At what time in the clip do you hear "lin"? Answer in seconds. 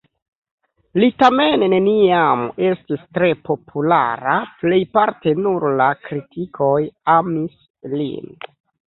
7.93-8.33